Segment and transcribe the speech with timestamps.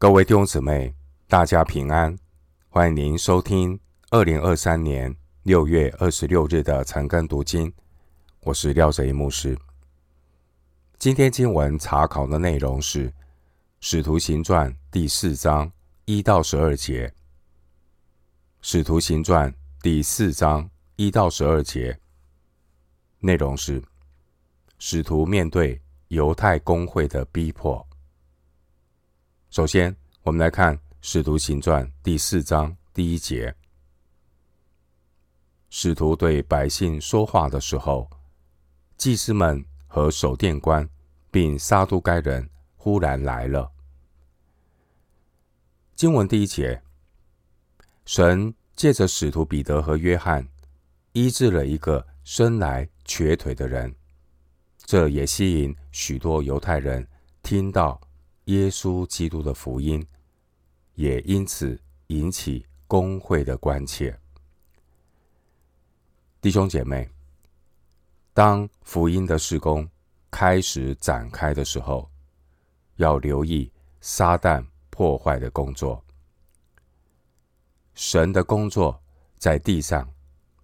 [0.00, 0.94] 各位弟兄姊妹，
[1.28, 2.18] 大家平安！
[2.70, 7.70] 欢迎您收听二零二三年六月二十六日的晨更读经。
[8.44, 9.58] 我是廖哲一牧师。
[10.98, 13.10] 今天经文查考的内容是
[13.80, 15.70] 《使徒行传》第四章
[16.06, 17.06] 一到十二节。
[18.62, 22.00] 《使徒行传》第四章一到十二节
[23.18, 23.84] 内容是
[24.78, 25.78] 使徒面对
[26.08, 27.86] 犹太公会的逼迫。
[29.50, 33.52] 首先，我们来看《使徒行传》第四章第一节。
[35.70, 38.08] 使徒对百姓说话的时候，
[38.96, 40.88] 祭司们和守殿官
[41.32, 43.68] 并撒都该人忽然来了。
[45.96, 46.80] 经文第一节，
[48.04, 50.46] 神借着使徒彼得和约翰
[51.10, 53.92] 医治了一个生来瘸腿的人，
[54.76, 57.04] 这也吸引许多犹太人
[57.42, 58.00] 听到。
[58.50, 60.04] 耶稣基督的福音
[60.96, 64.18] 也因此引起公会的关切。
[66.40, 67.08] 弟兄姐妹，
[68.34, 69.88] 当福音的事工
[70.32, 72.10] 开始展开的时候，
[72.96, 73.70] 要留意
[74.00, 76.04] 撒旦破坏的工作。
[77.94, 79.00] 神的工作
[79.38, 80.12] 在地上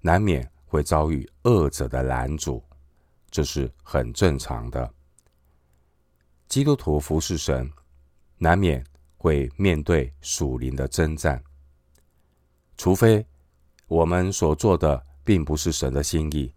[0.00, 2.60] 难免会遭遇恶者的拦阻，
[3.30, 4.92] 这是很正常的。
[6.48, 7.70] 基督徒服侍神，
[8.38, 8.84] 难免
[9.16, 11.42] 会面对属灵的征战，
[12.76, 13.26] 除非
[13.88, 16.52] 我们所做的并不是神的心意，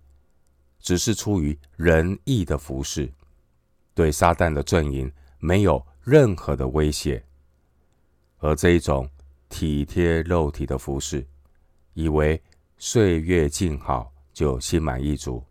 [0.79, 3.11] 只是出于仁义的服侍，
[3.93, 7.23] 对撒旦的阵营没有任何的威胁。
[8.37, 9.09] 而这一种
[9.49, 11.27] 体贴肉体的服侍，
[11.93, 12.41] 以为
[12.77, 15.43] 岁月静好就心满意足，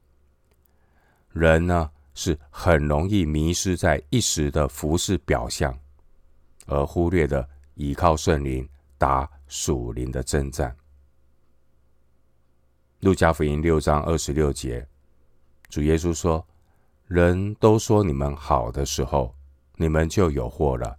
[1.32, 5.78] 人呢，是很容易迷失在一时的服饰表象，
[6.66, 10.76] 而忽略的倚靠圣灵打属灵的征战。
[12.98, 14.84] 路加福音六章二十六节，
[15.68, 16.44] 主耶稣说
[17.06, 19.32] ：“人都说你们好的时候，
[19.76, 20.98] 你们就有祸了，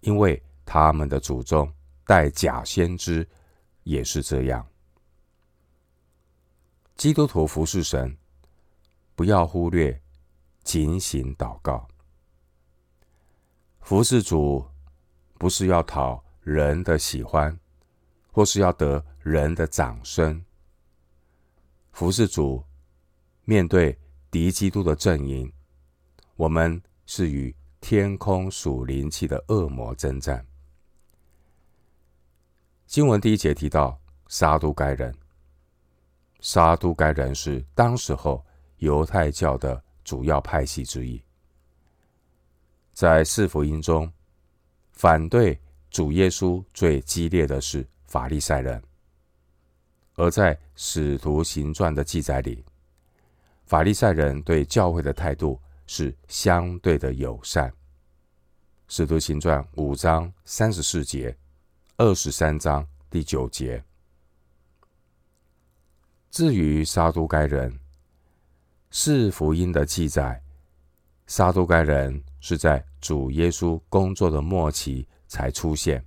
[0.00, 1.72] 因为他们的祖宗
[2.04, 3.24] 带假先知
[3.84, 4.66] 也是这样。”
[6.96, 8.16] 基督徒服侍神，
[9.14, 10.00] 不要忽略。
[10.64, 11.86] 警醒祷告，
[13.80, 14.66] 服侍主
[15.38, 17.56] 不是要讨人的喜欢，
[18.32, 20.42] 或是要得人的掌声。
[21.92, 22.64] 服侍主，
[23.44, 23.96] 面对
[24.30, 25.52] 敌基督的阵营，
[26.34, 30.44] 我们是与天空属灵气的恶魔征战。
[32.86, 35.14] 经文第一节提到撒都该人，
[36.40, 38.42] 撒都该人是当时候
[38.78, 39.84] 犹太教的。
[40.04, 41.20] 主要派系之一，
[42.92, 44.12] 在四福音中，
[44.92, 45.58] 反对
[45.90, 48.78] 主耶稣最激烈的是法利赛人；
[50.14, 52.62] 而在使徒行传的记载里，
[53.64, 57.72] 法利赛人对教会的态度是相对的友善。
[58.86, 61.34] 使徒行传五章三十四节、
[61.96, 63.82] 二十三章第九节。
[66.30, 67.83] 至于撒都该人。
[68.96, 70.40] 是福音的记载，
[71.26, 76.06] 撒都该人是在主耶稣工作的末期才出现，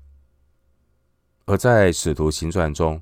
[1.43, 2.99] 而在使徒行传中，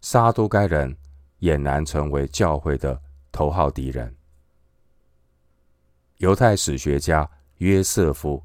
[0.00, 0.96] 撒都该人
[1.40, 3.02] 俨然成为教会的
[3.32, 4.14] 头号敌人。
[6.18, 8.40] 犹太史学家约瑟夫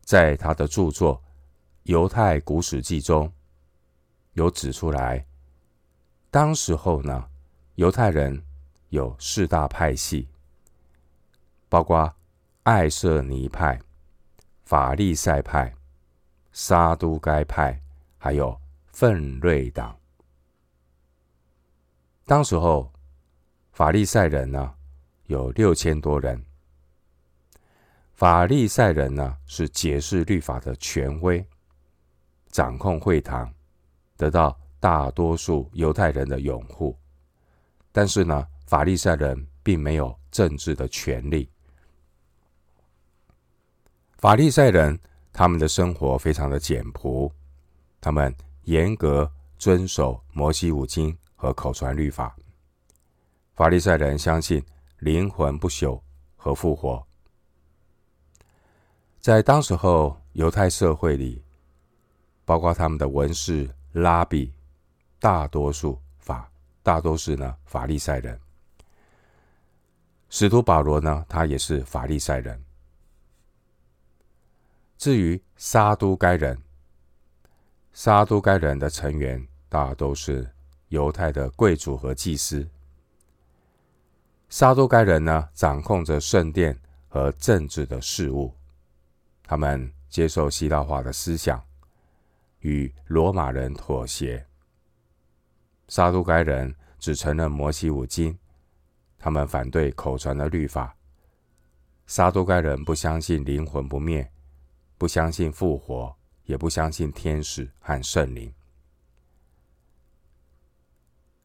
[0.00, 1.16] 在他的著作
[1.82, 3.30] 《犹太古史记》中
[4.32, 5.26] 有指出来，
[6.30, 7.28] 当时候呢，
[7.74, 8.42] 犹太人。
[8.92, 10.28] 有四大派系，
[11.70, 12.14] 包括
[12.62, 13.80] 爱色尼派、
[14.64, 15.74] 法利赛派、
[16.52, 17.80] 沙都该派，
[18.18, 18.54] 还有
[18.92, 19.98] 奋锐党。
[22.26, 22.92] 当时候，
[23.72, 24.74] 法利赛人呢
[25.24, 26.44] 有六千多人。
[28.12, 31.42] 法利赛人呢是解释律法的权威，
[32.48, 33.50] 掌控会堂，
[34.18, 36.94] 得到大多数犹太人的拥护。
[37.90, 41.48] 但是呢，法利赛人并没有政治的权利。
[44.16, 44.98] 法利赛人
[45.32, 47.30] 他们的生活非常的简朴，
[48.00, 52.34] 他们严格遵守摩西五经和口传律法。
[53.54, 54.64] 法利赛人相信
[54.98, 56.00] 灵魂不朽
[56.36, 57.04] 和复活。
[59.20, 61.42] 在当时候犹太社会里，
[62.44, 64.52] 包括他们的文士、拉比，
[65.20, 66.50] 大多数法
[66.82, 68.40] 大多是呢法利赛人。
[70.34, 72.58] 使徒保罗呢，他也是法利赛人。
[74.96, 76.58] 至于撒都该人，
[77.92, 80.50] 撒都该人的成员大都是
[80.88, 82.66] 犹太的贵族和祭司。
[84.48, 88.54] 撒都该人呢，掌控着圣殿和政治的事务，
[89.44, 91.62] 他们接受希腊化的思想，
[92.60, 94.46] 与罗马人妥协。
[95.88, 98.38] 撒都该人只承认摩西五经，
[99.22, 100.94] 他们反对口传的律法。
[102.06, 104.28] 撒都该人不相信灵魂不灭。
[104.98, 106.14] 不相信复活，
[106.44, 108.52] 也不相信天使和圣灵。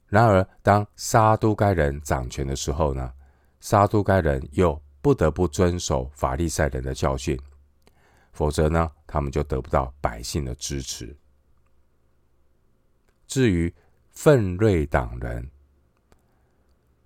[0.06, 3.14] 然而，当撒都该人掌权的时候呢，
[3.60, 7.40] 撒都该人又不得不遵守法利赛人的教训，
[8.32, 11.18] 否则呢，他们就得不到百姓的支持。
[13.26, 13.74] 至于
[14.12, 15.50] 奋锐党人，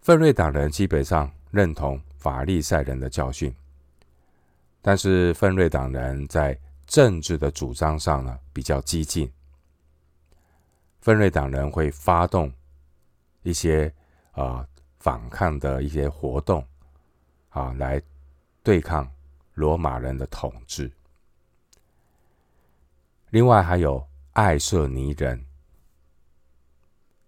[0.02, 3.54] 奋锐党人基本上认同法利赛人的教训。
[4.82, 6.58] 但是，奋锐党人在
[6.88, 9.32] 政治的主张上呢，比较激进。
[11.02, 12.52] 分瑞党人会发动
[13.44, 13.88] 一些
[14.32, 14.68] 啊、呃、
[14.98, 16.66] 反抗的一些活动
[17.50, 18.02] 啊，来
[18.64, 19.08] 对抗
[19.54, 20.92] 罗马人的统治。
[23.30, 25.46] 另外还有爱色尼人，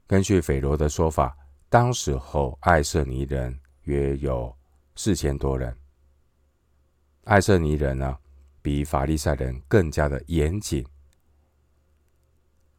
[0.07, 1.37] 根据斐罗的说法，
[1.73, 4.55] 当时候爱色尼人约有
[4.95, 5.75] 四千多人。
[7.23, 8.15] 爱色尼人呢，
[8.61, 10.85] 比法利赛人更加的严谨，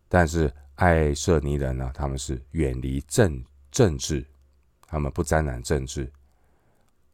[0.06, 4.24] 但是爱色尼人呢，他们是远离政政治，
[4.86, 6.08] 他们不沾染政治，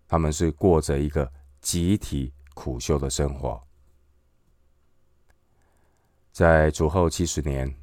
[0.07, 3.59] 他们是过着一个集体苦修的生活。
[6.31, 7.75] 在主后七十年，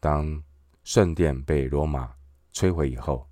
[0.00, 0.42] 当
[0.82, 2.15] 圣殿被罗马
[2.56, 3.28] 摧毁以后，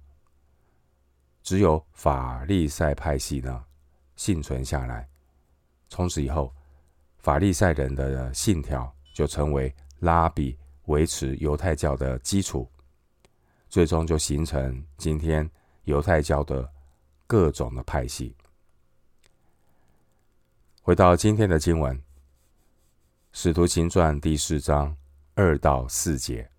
[1.42, 3.64] 只有法利赛派系呢，
[4.16, 5.08] 幸存下来，
[5.88, 6.54] 从此以后，
[7.20, 12.70] 法利赛人的信条就成为拉比维持犹太教的基础，
[13.70, 15.50] 最终就形成今天
[15.84, 16.70] 犹太教的
[17.26, 18.36] 各种的派系。
[20.82, 21.96] 回到今天的经文，
[23.32, 24.94] 《使徒行传》第四章
[25.34, 26.50] 二到四节，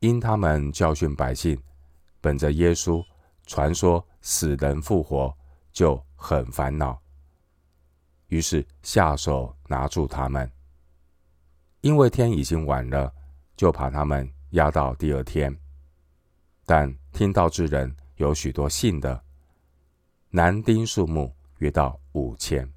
[0.00, 1.60] 因他们教训百姓，
[2.20, 3.04] 本着耶稣
[3.46, 4.04] 传说。
[4.20, 5.34] 死人复活
[5.72, 7.00] 就很烦恼，
[8.26, 10.50] 于是下手拿住他们。
[11.80, 13.10] 因为天已经晚了，
[13.56, 15.56] 就把他们押到第二天。
[16.66, 19.22] 但听到之人有许多信的，
[20.30, 22.70] 男丁数目约到五千。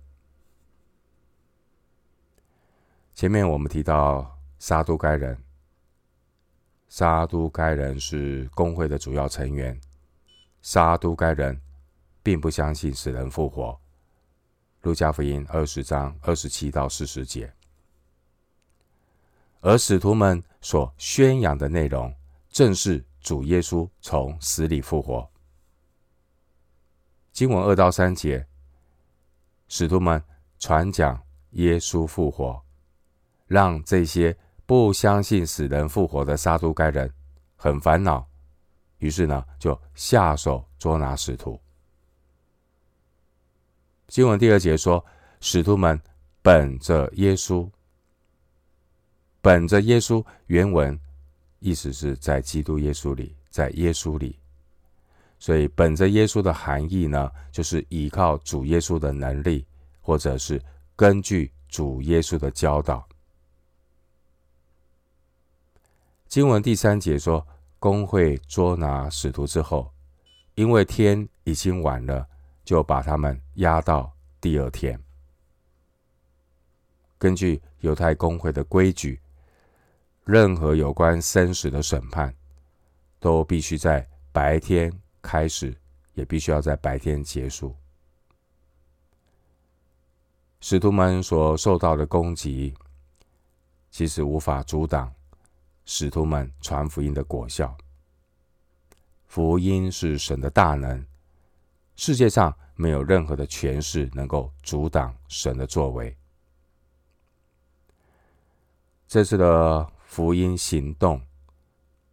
[3.13, 5.37] 前面我们提到撒都该人，
[6.91, 9.79] 撒都该人是公会的主要成员。
[10.61, 11.57] 撒都该人
[12.21, 13.79] 并不相信死人复活。
[14.81, 17.49] 路加福音二十章二十七到四十节，
[19.61, 22.13] 而使徒们所宣扬的内容，
[22.49, 25.25] 正是主耶稣从死里复活。
[27.31, 28.45] 经文二到三节，
[29.69, 30.21] 使徒们
[30.59, 32.61] 传讲耶稣复活，
[33.47, 34.37] 让这些
[34.71, 37.11] 不相信死人复活的撒都该人
[37.57, 38.25] 很烦恼。
[38.99, 41.59] 于是呢，就下手捉拿使徒。
[44.07, 45.05] 经文第二节说，
[45.41, 45.99] 使徒们
[46.41, 47.69] 本着耶稣，
[49.41, 50.97] 本着耶稣，原文
[51.59, 54.39] 意思是在基督耶稣里，在耶稣里。
[55.37, 59.65] 所以，本着耶稣的含义呢，就是依靠主耶稣的能力，
[59.99, 60.63] 或者是
[60.95, 63.05] 根据主耶稣的教导。
[66.31, 67.45] 经文第三节说。
[67.77, 69.91] 公会捉拿使徒之后，
[70.53, 72.29] 因为天已经晚了，
[72.63, 75.01] 就把他们押到第二天。
[77.17, 79.19] 根据犹太公会的规矩，
[80.23, 82.31] 任何有关生死的审判，
[83.19, 85.75] 都必须在白天开始，
[86.13, 87.75] 也必须要在白天结束。
[90.59, 92.75] 使徒们所受到的攻击，
[93.89, 95.11] 其实无法阻挡。
[95.93, 97.77] 使徒们传福音的果效，
[99.25, 101.05] 福音是神的大能，
[101.97, 106.17] 世界上没有任何的权势能够阻挡神的作为。
[109.05, 111.21] 这次的福音行动，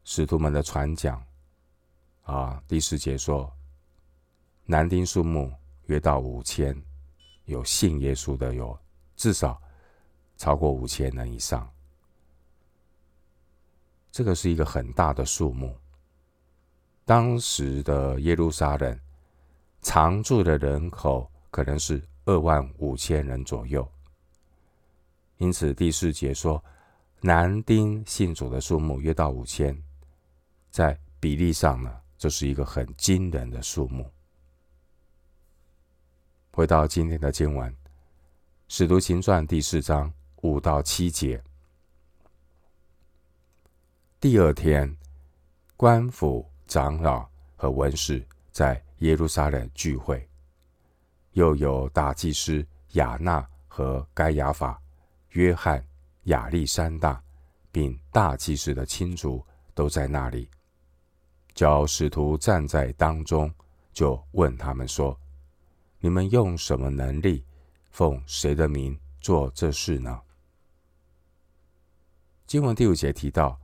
[0.02, 1.24] 使徒们的传讲，
[2.24, 3.48] 啊，第四节说，
[4.64, 5.54] 男丁数目
[5.86, 6.76] 约到五千，
[7.44, 8.76] 有信耶稣的有
[9.14, 9.62] 至少
[10.36, 11.72] 超过五千人以上。
[14.18, 15.72] 这个是一个很大的数目。
[17.04, 19.00] 当时的耶路撒冷
[19.80, 23.88] 常住的人口可能是二万五千人左右。
[25.36, 26.60] 因此第四节说，
[27.20, 29.80] 男丁信主的数目约到五千，
[30.68, 34.04] 在比例上呢，这是一个很惊人的数目。
[36.50, 37.72] 回到今天的经文，
[38.66, 41.40] 《使徒行传》第四章五到七节。
[44.20, 44.92] 第二天，
[45.76, 50.28] 官府长老和文士在耶路撒冷聚会，
[51.34, 54.82] 又有大祭司亚那和该亚法、
[55.30, 55.86] 约翰、
[56.24, 57.22] 亚历山大，
[57.70, 59.40] 并大祭司的亲族
[59.72, 60.50] 都在那里。
[61.54, 63.48] 叫使徒站在当中，
[63.92, 65.16] 就问他们说
[66.00, 67.44] ：“你们用什么能力，
[67.92, 70.20] 奉谁的名做这事呢？”
[72.48, 73.56] 经文第五节提到。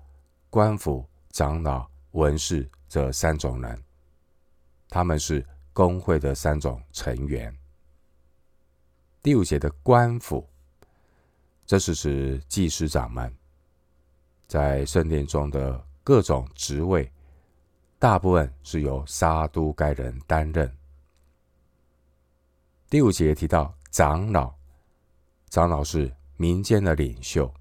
[0.55, 3.77] 官府、长老、文士这三种人，
[4.89, 7.53] 他们是公会的三种成员。
[9.21, 10.49] 第五节的官府，
[11.67, 13.35] 这是指祭司长们
[14.47, 17.11] 在圣殿中的各种职位，
[17.99, 20.73] 大部分是由撒都该人担任。
[22.89, 24.55] 第五节提到长老，
[25.49, 27.53] 长老是民间的领袖，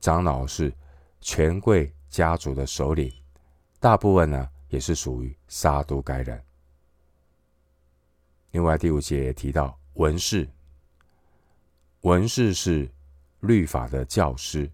[0.00, 0.74] 长老是。
[1.20, 3.12] 权贵家族的首领，
[3.80, 6.40] 大部分呢也是属于撒都该人。
[8.52, 10.48] 另外第五节也提到文士，
[12.02, 12.88] 文士是
[13.40, 14.70] 律法的教师，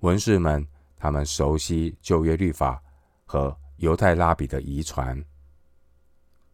[0.00, 2.82] 文士们他们熟悉旧约律法
[3.26, 5.22] 和犹太拉比的遗传。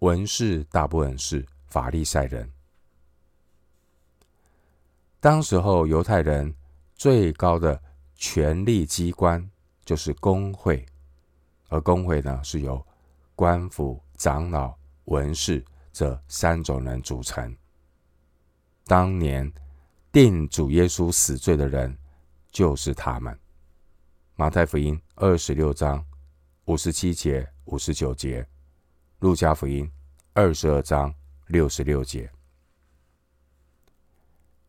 [0.01, 2.51] 文士大部分是法利赛人。
[5.21, 6.53] 当时候犹太人
[6.95, 7.81] 最高的。
[8.21, 9.51] 权力机关
[9.83, 10.85] 就是公会，
[11.69, 12.87] 而公会呢是由
[13.35, 17.57] 官府、长老、文士这三种人组成。
[18.85, 19.51] 当年
[20.13, 21.97] 定主耶稣死罪的人
[22.51, 23.37] 就是他们。
[24.37, 26.05] 马太福音二十六章
[26.67, 28.47] 五十七节、五十九节，
[29.21, 29.91] 路加福音
[30.35, 31.13] 二十二章
[31.47, 32.31] 六十六节。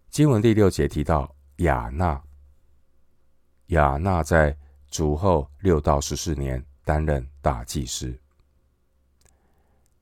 [0.10, 2.24] 经文第六节提到亚娜。
[3.72, 4.56] 亚那在
[4.90, 8.14] 主后六到十四年担任大祭司。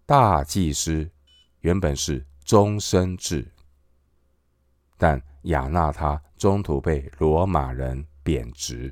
[0.07, 1.07] 大祭司
[1.59, 3.47] 原本是终身制，
[4.97, 8.91] 但亚那他中途被罗马人贬职，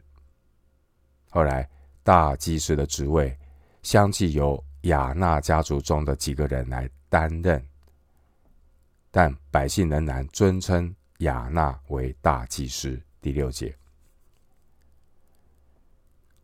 [1.32, 1.68] 后来
[2.04, 3.36] 大祭司的职位
[3.82, 7.66] 相继由亚那家族中的几个人来担任，
[9.10, 13.02] 但百姓仍然尊称亚那为大祭司。
[13.20, 13.76] 第六节。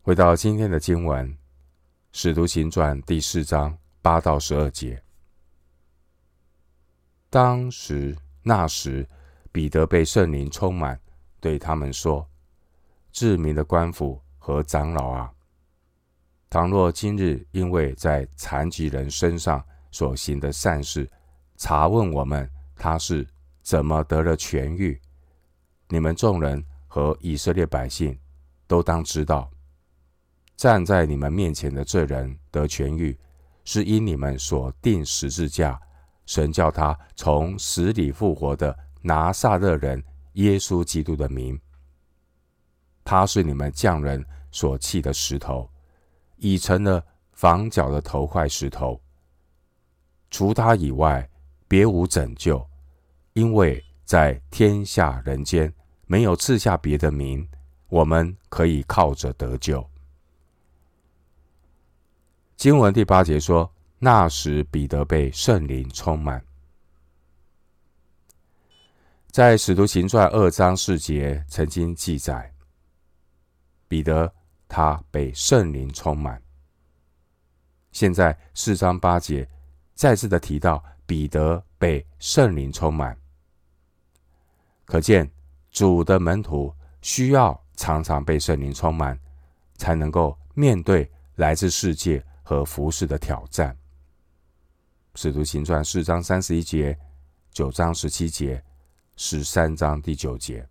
[0.06, 1.26] 回到今天的经文，
[2.12, 5.02] 《使徒行传》第四章八到十二节。
[7.30, 9.08] 当时那时，
[9.50, 11.00] 彼得被圣灵充满，
[11.40, 12.28] 对他们说
[13.12, 15.32] ：“至明的官府和长老啊，
[16.50, 21.10] 倘若今日因为在残疾人身上所行的善事，
[21.56, 22.46] 查问我们
[22.76, 23.26] 他是
[23.62, 25.00] 怎么得了痊愈，
[25.88, 28.18] 你们众人和以色列百姓
[28.66, 29.50] 都当知道。”
[30.56, 33.18] 站在你们面前的这人得痊愈，
[33.64, 35.80] 是因你们所钉十字架，
[36.26, 40.02] 神叫他从死里复活的拿撒勒人
[40.34, 41.60] 耶稣基督的名。
[43.04, 45.68] 他是你们匠人所弃的石头，
[46.36, 49.00] 已成了房角的头块石头。
[50.30, 51.28] 除他以外，
[51.68, 52.64] 别无拯救，
[53.34, 55.72] 因为在天下人间
[56.06, 57.46] 没有赐下别的名，
[57.88, 59.84] 我们可以靠着得救。
[62.56, 66.42] 经文第八节说：“那时彼得被圣灵充满。”
[69.30, 72.54] 在《使徒行传》二章四节曾经记载，
[73.88, 74.32] 彼得
[74.68, 76.40] 他被圣灵充满。
[77.90, 79.48] 现在四章八节
[79.94, 83.16] 再次的提到彼得被圣灵充满，
[84.84, 85.28] 可见
[85.70, 89.18] 主的门徒需要常常被圣灵充满，
[89.76, 92.24] 才能够面对来自世界。
[92.44, 93.74] 和服侍的挑战，
[95.20, 96.96] 《使徒行传》四章三十一节、
[97.50, 98.62] 九章十七节、
[99.16, 100.68] 十三章第九节，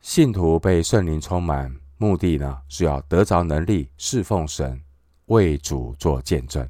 [0.00, 4.80] 信徒被圣灵充满，目的呢是要得着能力侍奉神，
[5.26, 6.66] 为主做见证。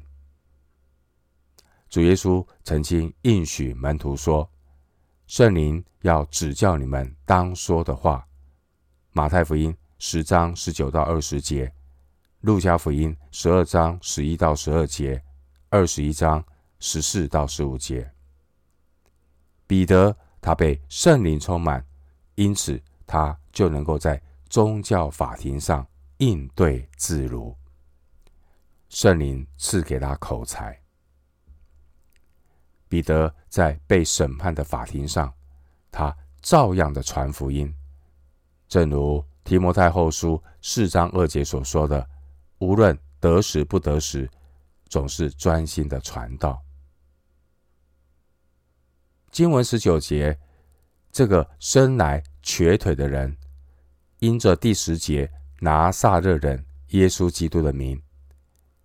[1.87, 4.49] 主耶稣曾经应许门徒说
[5.27, 8.27] ：“圣灵要指教你们当说的话。”
[9.13, 11.71] 马太福音十章十九到二十节。
[12.43, 15.23] 路加福音十二章十一到十二节，
[15.69, 16.43] 二十一章
[16.77, 18.11] 十四到十五节。
[19.65, 21.81] 彼得他被圣灵充满，
[22.35, 27.55] 因此他就能够在宗教法庭上应对自如。
[28.89, 30.77] 圣灵赐给他口才。
[32.89, 35.33] 彼得在被审判的法庭上，
[35.89, 37.73] 他照样的传福音，
[38.67, 42.05] 正如提摩太后书四章二节所说的
[42.63, 44.29] ：“无论得时不得时，
[44.87, 46.63] 总是专心的传道。”
[49.31, 50.39] 经文十九节，
[51.11, 53.35] 这个生来瘸腿的人，
[54.19, 55.29] 因着第十节
[55.59, 58.01] 拿撒勒人耶稣基督的名，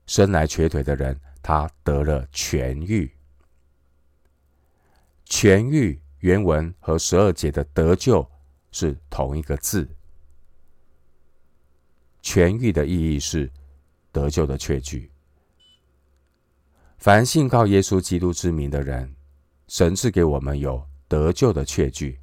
[0.07, 3.15] 生来瘸腿的人，他得了痊愈。
[5.27, 8.29] 痊愈原文和十二节的得救
[8.73, 9.89] 是同一个字。
[12.23, 13.51] 痊愈的意义是
[14.13, 15.11] 得救的确据。
[16.99, 19.15] 凡信靠耶稣基督之名的人，
[19.69, 22.19] 神赐给我们有得救的确据，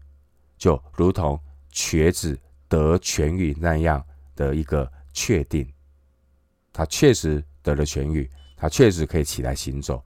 [0.58, 1.40] 就如同
[1.70, 2.38] 瘸子
[2.68, 5.72] 得痊愈那样的一个确定。
[6.74, 10.04] 他确实得了痊愈，他确实可以起来行走。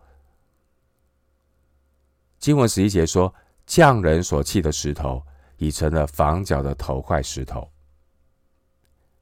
[2.38, 3.33] 经文十一节说
[3.65, 5.21] ：“匠人所弃的石头，
[5.57, 7.69] 已成了房角的头块石头。”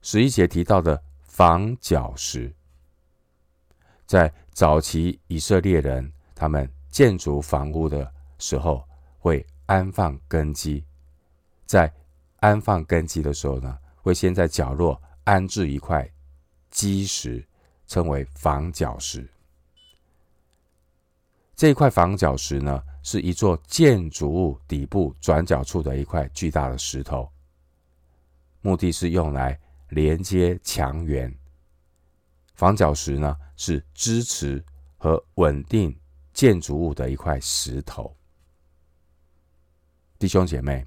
[0.04, 1.02] 十一节提到的
[1.38, 2.52] 房角石，
[4.08, 8.84] 在早期以色列人他们建筑房屋的时候，
[9.20, 10.84] 会安放根基。
[11.68, 11.94] 在
[12.38, 16.10] 安放根基的时候呢，会先在角落安置一块
[16.72, 17.48] 基石，
[17.86, 19.30] 称为房角石。
[21.56, 27.32] 这一块房角石呢，是一座建筑物底部转角处的一块巨大的石头，
[28.62, 31.34] 目的是用来连接墙垣。
[32.56, 34.64] 房角石呢，是支持
[34.98, 35.96] 和稳定
[36.34, 38.16] 建筑物的一块石头。
[40.18, 40.86] 弟兄姐妹，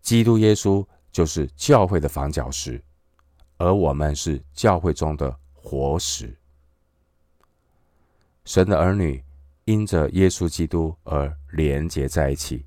[0.00, 2.82] 基督耶稣就是教会的房角石，
[3.58, 6.34] 而我们是教会中的活石。
[8.46, 9.22] 神的儿女
[9.66, 12.64] 因着耶稣基督而连结在一起，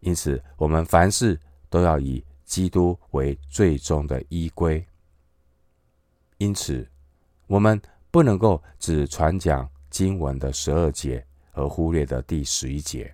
[0.00, 4.86] 因此我们凡事都要以基督为最终的依归。
[6.36, 6.86] 因此，
[7.46, 13.10] 我们不能够只传讲经文的十二节，而忽略的第十一节。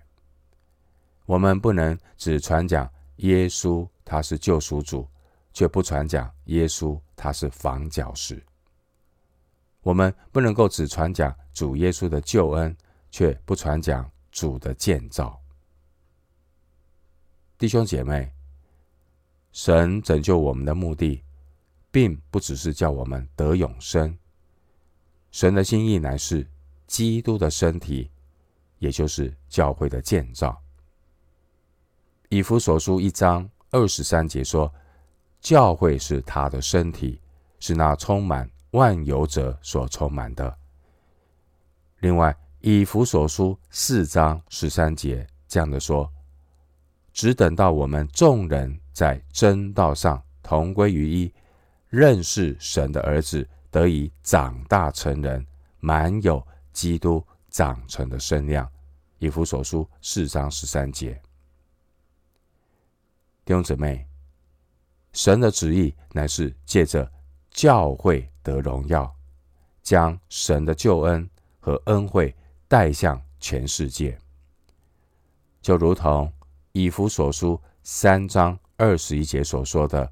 [1.25, 5.07] 我们不能只传讲耶稣他是救赎主，
[5.53, 8.43] 却不传讲耶稣他是房角石。
[9.79, 12.75] 我们不能够只传讲主耶稣的救恩，
[13.09, 15.39] 却不传讲主的建造。
[17.57, 18.29] 弟兄姐妹，
[19.51, 21.23] 神拯救我们的目的，
[21.91, 24.17] 并不只是叫我们得永生。
[25.31, 26.47] 神的心意乃是
[26.87, 28.09] 基督的身体，
[28.79, 30.59] 也就是教会的建造。
[32.29, 34.73] 以弗所书一章二十三节说
[35.41, 37.19] ：“教会是他的身体，
[37.59, 40.55] 是那充满。”万有者所充满的。
[42.01, 46.07] 另外，以弗所书四章十三节这样的说
[47.11, 51.33] ：“只等到我们众人在真道上同归于一，
[51.87, 55.47] 认识神的儿子，得以长大成人，
[55.79, 58.69] 满有基督长成的身量。”
[59.19, 61.13] 以弗所书四章十三节。
[63.45, 64.05] 弟兄姊妹，
[65.13, 67.09] 神的旨意乃是借着
[67.51, 68.29] 教会。
[68.43, 69.15] 得荣耀，
[69.81, 71.29] 将神的救恩
[71.61, 72.35] 和恩惠
[72.67, 74.17] 带向全世界，
[75.61, 76.29] 就如同
[76.73, 80.09] 以弗所书三章二十一节所说的：“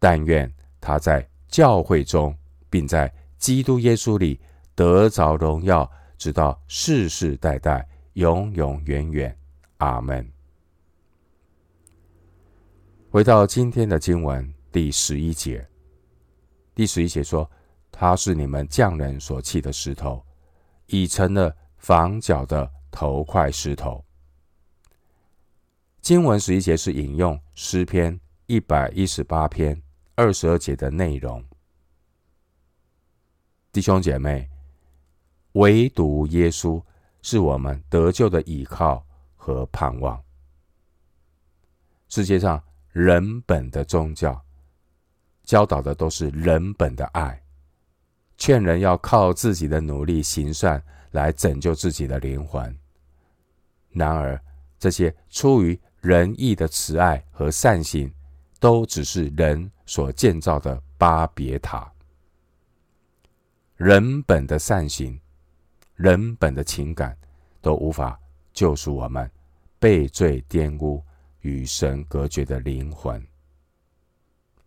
[0.00, 2.34] 但愿他在教会中，
[2.70, 4.40] 并在基督耶稣里
[4.74, 9.36] 得着荣耀，直到世世代代，永永远远。”
[9.76, 10.26] 阿门。
[13.10, 15.68] 回到今天的经文第十一节。
[16.74, 17.48] 第十一节说
[17.92, 20.24] ：“他是你们匠人所弃的石头，
[20.86, 24.02] 已成了房角的头块石头。”
[26.00, 29.80] 经文十一节是引用诗篇一百一十八篇
[30.14, 31.44] 二十二节的内容。
[33.70, 34.48] 弟兄姐妹，
[35.52, 36.82] 唯独耶稣
[37.22, 39.04] 是我们得救的依靠
[39.36, 40.20] 和盼望。
[42.08, 44.42] 世界上人本的宗教。
[45.44, 47.42] 教导的都是人本的爱，
[48.36, 52.78] 劝人要靠自己的努力行善来拯救自己的灵魂。
[53.90, 54.40] 然而，
[54.78, 58.12] 这些出于仁义的慈爱和善行，
[58.58, 61.92] 都只是人所建造的巴别塔。
[63.76, 65.20] 人本的善行，
[65.94, 67.16] 人本的情感
[67.60, 68.18] 都无法
[68.52, 69.30] 救赎我们
[69.78, 71.04] 被罪玷污、
[71.40, 73.22] 与神隔绝的灵魂。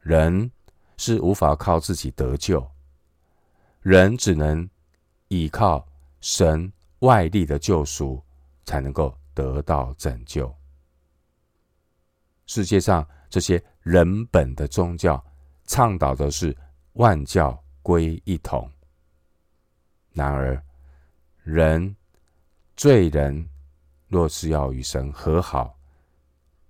[0.02, 0.52] 人
[0.98, 2.68] 是无法靠自己得救，
[3.82, 4.70] 人只能
[5.30, 5.88] 依靠
[6.22, 8.24] 神外力的救赎，
[8.66, 10.54] 才能够得到拯救。
[12.54, 15.20] 世界上这些人本的宗教，
[15.66, 16.56] 倡导的是
[16.94, 18.70] 万教归一统。
[20.12, 20.64] 然而，
[21.42, 21.96] 人
[22.78, 23.50] 罪人
[24.08, 25.76] 若是要与神和好，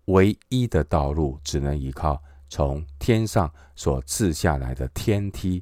[0.06, 5.62] 唯一的道路只能依靠从天上所赐下来的天梯。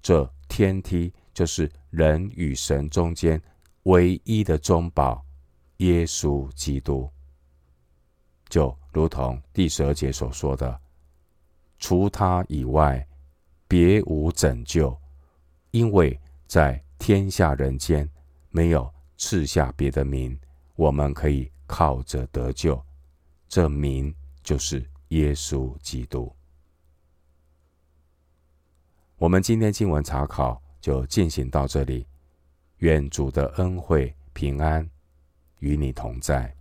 [0.00, 3.38] 这天梯就是人与神中间
[3.82, 5.22] 唯一的中保——
[5.84, 7.10] 耶稣基督。
[8.48, 10.80] 就如同第十二节所说的，
[11.78, 13.06] 除他以外，
[13.68, 14.96] 别无拯救，
[15.70, 18.08] 因为在天下人间
[18.50, 20.38] 没有赐下别的名，
[20.74, 22.82] 我们可以靠着得救。
[23.48, 26.34] 这名就是耶稣基督。
[29.16, 32.06] 我们今天经文查考就进行到这里，
[32.78, 34.88] 愿主的恩惠平安
[35.58, 36.54] 与你同在。